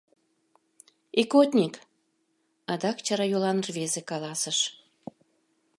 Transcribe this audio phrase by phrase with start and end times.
[1.21, 1.73] —Икотник,—
[2.71, 4.59] адак чара йолан рвезе каласыш.